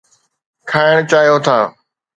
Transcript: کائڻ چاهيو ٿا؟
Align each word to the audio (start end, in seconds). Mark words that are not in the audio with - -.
کائڻ 0.69 0.97
چاهيو 1.11 1.37
ٿا؟ 1.45 1.57